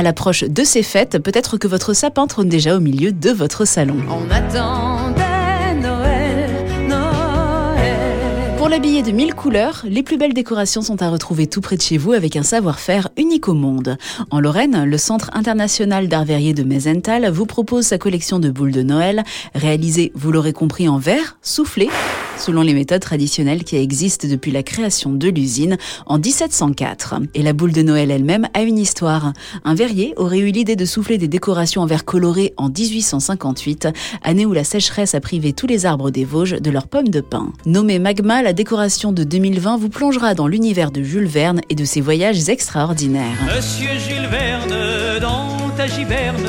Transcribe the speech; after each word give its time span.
À 0.00 0.02
l'approche 0.02 0.44
de 0.44 0.64
ces 0.64 0.82
fêtes, 0.82 1.18
peut-être 1.18 1.58
que 1.58 1.68
votre 1.68 1.92
sapin 1.92 2.26
trône 2.26 2.48
déjà 2.48 2.74
au 2.74 2.80
milieu 2.80 3.12
de 3.12 3.28
votre 3.28 3.66
salon. 3.66 3.96
On 4.08 4.30
attendait 4.30 5.74
Noël, 5.74 6.50
Noël. 6.88 8.54
Pour 8.56 8.70
l'habiller 8.70 9.02
de 9.02 9.10
mille 9.10 9.34
couleurs, 9.34 9.82
les 9.84 10.02
plus 10.02 10.16
belles 10.16 10.32
décorations 10.32 10.80
sont 10.80 11.02
à 11.02 11.10
retrouver 11.10 11.48
tout 11.48 11.60
près 11.60 11.76
de 11.76 11.82
chez 11.82 11.98
vous 11.98 12.12
avec 12.12 12.34
un 12.36 12.42
savoir-faire 12.42 13.10
unique 13.18 13.46
au 13.46 13.52
monde. 13.52 13.98
En 14.30 14.40
Lorraine, 14.40 14.84
le 14.84 14.96
Centre 14.96 15.28
international 15.34 16.08
d'art 16.08 16.24
verrier 16.24 16.54
de 16.54 16.62
Mesenthal 16.62 17.30
vous 17.30 17.44
propose 17.44 17.84
sa 17.84 17.98
collection 17.98 18.38
de 18.38 18.48
boules 18.48 18.72
de 18.72 18.82
Noël, 18.82 19.22
réalisées, 19.54 20.12
vous 20.14 20.32
l'aurez 20.32 20.54
compris, 20.54 20.88
en 20.88 20.96
verre, 20.96 21.36
soufflé, 21.42 21.90
selon 22.40 22.62
les 22.62 22.74
méthodes 22.74 23.00
traditionnelles 23.00 23.64
qui 23.64 23.76
existent 23.76 24.26
depuis 24.28 24.50
la 24.50 24.62
création 24.62 25.12
de 25.12 25.28
l'usine 25.28 25.76
en 26.06 26.18
1704. 26.18 27.14
Et 27.34 27.42
la 27.42 27.52
boule 27.52 27.72
de 27.72 27.82
Noël 27.82 28.10
elle-même 28.10 28.48
a 28.54 28.62
une 28.62 28.78
histoire. 28.78 29.32
Un 29.64 29.74
verrier 29.74 30.14
aurait 30.16 30.38
eu 30.38 30.50
l'idée 30.50 30.76
de 30.76 30.84
souffler 30.84 31.18
des 31.18 31.28
décorations 31.28 31.82
en 31.82 31.86
verre 31.86 32.04
coloré 32.04 32.54
en 32.56 32.68
1858, 32.68 33.88
année 34.22 34.46
où 34.46 34.52
la 34.52 34.64
sécheresse 34.64 35.14
a 35.14 35.20
privé 35.20 35.52
tous 35.52 35.66
les 35.66 35.86
arbres 35.86 36.10
des 36.10 36.24
Vosges 36.24 36.60
de 36.60 36.70
leurs 36.70 36.88
pommes 36.88 37.08
de 37.08 37.20
pin. 37.20 37.52
Nommée 37.66 37.98
Magma, 37.98 38.42
la 38.42 38.52
décoration 38.52 39.12
de 39.12 39.24
2020 39.24 39.76
vous 39.76 39.88
plongera 39.88 40.34
dans 40.34 40.46
l'univers 40.46 40.90
de 40.90 41.02
Jules 41.02 41.26
Verne 41.26 41.60
et 41.68 41.74
de 41.74 41.84
ses 41.84 42.00
voyages 42.00 42.48
extraordinaires. 42.48 43.38
Monsieur 43.54 43.90
Jules 43.98 44.28
Verne, 44.30 45.20
dans 45.20 45.70
ta 45.76 45.86
giberne, 45.86 46.48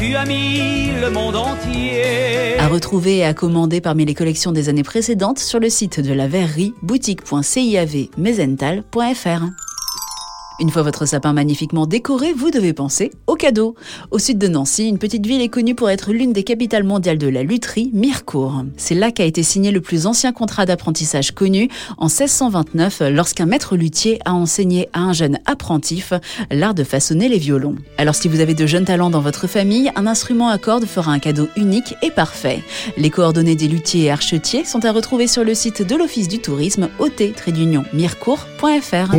tu 0.00 0.16
as 0.16 0.24
mis 0.24 0.90
le 0.98 1.10
monde 1.10 1.36
entier. 1.36 2.58
À 2.58 2.68
retrouver 2.68 3.18
et 3.18 3.24
à 3.24 3.34
commander 3.34 3.82
parmi 3.82 4.06
les 4.06 4.14
collections 4.14 4.50
des 4.50 4.70
années 4.70 4.82
précédentes 4.82 5.38
sur 5.38 5.60
le 5.60 5.68
site 5.68 6.00
de 6.00 6.14
la 6.14 6.26
verrerie 6.26 6.72
boutique.ciavmesental.fr. 6.82 9.69
Une 10.60 10.68
fois 10.68 10.82
votre 10.82 11.06
sapin 11.06 11.32
magnifiquement 11.32 11.86
décoré, 11.86 12.34
vous 12.34 12.50
devez 12.50 12.74
penser 12.74 13.12
au 13.26 13.34
cadeau. 13.34 13.74
Au 14.10 14.18
sud 14.18 14.36
de 14.36 14.46
Nancy, 14.46 14.86
une 14.86 14.98
petite 14.98 15.26
ville 15.26 15.40
est 15.40 15.48
connue 15.48 15.74
pour 15.74 15.88
être 15.88 16.12
l'une 16.12 16.34
des 16.34 16.42
capitales 16.42 16.84
mondiales 16.84 17.16
de 17.16 17.28
la 17.28 17.42
lutherie, 17.42 17.90
Mirecourt. 17.94 18.64
C'est 18.76 18.94
là 18.94 19.10
qu'a 19.10 19.24
été 19.24 19.42
signé 19.42 19.70
le 19.70 19.80
plus 19.80 20.04
ancien 20.04 20.32
contrat 20.32 20.66
d'apprentissage 20.66 21.32
connu 21.32 21.70
en 21.96 22.08
1629 22.08 23.04
lorsqu'un 23.10 23.46
maître 23.46 23.74
luthier 23.74 24.18
a 24.26 24.34
enseigné 24.34 24.90
à 24.92 25.00
un 25.00 25.14
jeune 25.14 25.38
apprentif 25.46 26.12
l'art 26.50 26.74
de 26.74 26.84
façonner 26.84 27.30
les 27.30 27.38
violons. 27.38 27.76
Alors 27.96 28.14
si 28.14 28.28
vous 28.28 28.40
avez 28.40 28.52
de 28.52 28.66
jeunes 28.66 28.84
talents 28.84 29.08
dans 29.08 29.22
votre 29.22 29.46
famille, 29.46 29.90
un 29.96 30.06
instrument 30.06 30.50
à 30.50 30.58
cordes 30.58 30.84
fera 30.84 31.10
un 31.10 31.20
cadeau 31.20 31.48
unique 31.56 31.94
et 32.02 32.10
parfait. 32.10 32.62
Les 32.98 33.08
coordonnées 33.08 33.56
des 33.56 33.68
luthiers 33.68 34.04
et 34.04 34.10
archetiers 34.10 34.66
sont 34.66 34.84
à 34.84 34.92
retrouver 34.92 35.26
sur 35.26 35.42
le 35.42 35.54
site 35.54 35.80
de 35.80 35.96
l'Office 35.96 36.28
du 36.28 36.38
tourisme 36.38 36.90
ot-mirecourt.fr. 36.98 39.14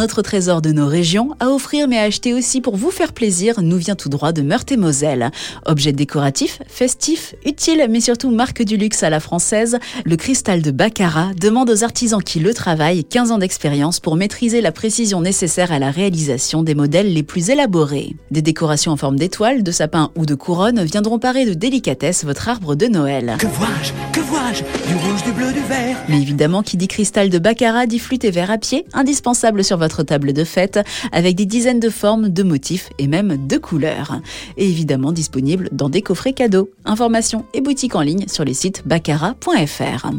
Un 0.00 0.04
autre 0.04 0.22
trésor 0.22 0.62
de 0.62 0.72
nos 0.72 0.86
régions 0.86 1.36
à 1.40 1.50
offrir 1.50 1.86
mais 1.86 1.98
à 1.98 2.04
acheter 2.04 2.32
aussi 2.32 2.62
pour 2.62 2.74
vous 2.74 2.90
faire 2.90 3.12
plaisir 3.12 3.60
nous 3.60 3.76
vient 3.76 3.96
tout 3.96 4.08
droit 4.08 4.32
de 4.32 4.40
Meurthe-et-Moselle. 4.40 5.30
Objet 5.66 5.92
décoratif, 5.92 6.62
festif, 6.68 7.34
utile 7.44 7.86
mais 7.90 8.00
surtout 8.00 8.30
marque 8.30 8.62
du 8.62 8.78
luxe 8.78 9.02
à 9.02 9.10
la 9.10 9.20
française, 9.20 9.78
le 10.06 10.16
cristal 10.16 10.62
de 10.62 10.70
Baccarat 10.70 11.32
demande 11.38 11.68
aux 11.68 11.84
artisans 11.84 12.22
qui 12.22 12.40
le 12.40 12.54
travaillent 12.54 13.04
15 13.04 13.30
ans 13.30 13.36
d'expérience 13.36 14.00
pour 14.00 14.16
maîtriser 14.16 14.62
la 14.62 14.72
précision 14.72 15.20
nécessaire 15.20 15.70
à 15.70 15.78
la 15.78 15.90
réalisation 15.90 16.62
des 16.62 16.74
modèles 16.74 17.12
les 17.12 17.22
plus 17.22 17.50
élaborés. 17.50 18.16
Des 18.30 18.40
décorations 18.40 18.92
en 18.92 18.96
forme 18.96 19.18
d'étoiles, 19.18 19.62
de 19.62 19.70
sapin 19.70 20.12
ou 20.16 20.24
de 20.24 20.34
couronne 20.34 20.82
viendront 20.82 21.18
parer 21.18 21.44
de 21.44 21.52
délicatesse 21.52 22.24
votre 22.24 22.48
arbre 22.48 22.74
de 22.74 22.86
Noël. 22.86 23.36
Que 23.38 23.48
vois-je? 23.48 23.92
Que 24.14 24.20
vois-je? 24.20 24.62
Du 24.88 24.96
rouge, 24.96 25.22
du 25.24 25.32
bleu, 25.32 25.52
du 25.52 25.60
vert. 25.60 25.98
Mais 26.08 26.22
évidemment, 26.22 26.62
qui 26.62 26.78
dit 26.78 26.88
cristal 26.88 27.28
de 27.28 27.38
Baccarat 27.38 27.84
dit 27.84 27.98
flûte 27.98 28.24
et 28.24 28.30
verre 28.30 28.50
à 28.50 28.56
pied, 28.56 28.86
indispensable 28.94 29.62
sur 29.62 29.76
votre 29.76 29.89
table 30.02 30.32
de 30.32 30.44
fête, 30.44 30.80
avec 31.12 31.36
des 31.36 31.46
dizaines 31.46 31.80
de 31.80 31.90
formes, 31.90 32.28
de 32.28 32.42
motifs 32.42 32.90
et 32.98 33.06
même 33.06 33.46
de 33.46 33.58
couleurs. 33.58 34.20
Et 34.56 34.68
évidemment 34.68 35.12
disponible 35.12 35.68
dans 35.72 35.88
des 35.88 36.02
coffrets 36.02 36.32
cadeaux. 36.32 36.70
Informations 36.84 37.44
et 37.54 37.60
boutiques 37.60 37.96
en 37.96 38.02
ligne 38.02 38.26
sur 38.28 38.44
les 38.44 38.54
sites 38.54 38.82
baccarat.fr. 38.86 40.10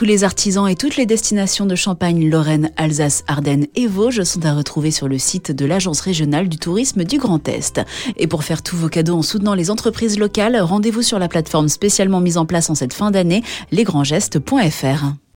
Tous 0.00 0.06
les 0.06 0.24
artisans 0.24 0.66
et 0.66 0.76
toutes 0.76 0.96
les 0.96 1.04
destinations 1.04 1.66
de 1.66 1.74
Champagne, 1.74 2.30
Lorraine, 2.30 2.70
Alsace, 2.78 3.22
Ardennes 3.26 3.66
et 3.74 3.86
Vosges 3.86 4.22
sont 4.22 4.46
à 4.46 4.54
retrouver 4.54 4.90
sur 4.90 5.08
le 5.08 5.18
site 5.18 5.52
de 5.52 5.66
l'Agence 5.66 6.00
régionale 6.00 6.48
du 6.48 6.56
tourisme 6.56 7.04
du 7.04 7.18
Grand 7.18 7.46
Est. 7.46 7.82
Et 8.16 8.26
pour 8.26 8.42
faire 8.42 8.62
tous 8.62 8.76
vos 8.76 8.88
cadeaux 8.88 9.16
en 9.16 9.22
soutenant 9.22 9.52
les 9.52 9.70
entreprises 9.70 10.18
locales, 10.18 10.58
rendez-vous 10.58 11.02
sur 11.02 11.18
la 11.18 11.28
plateforme 11.28 11.68
spécialement 11.68 12.20
mise 12.20 12.38
en 12.38 12.46
place 12.46 12.70
en 12.70 12.74
cette 12.74 12.94
fin 12.94 13.10
d'année, 13.10 13.42
lesgrandsgestes.fr. 13.72 15.20